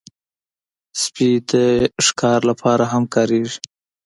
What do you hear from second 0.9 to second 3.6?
سپي د شکار لپاره هم کارېږي.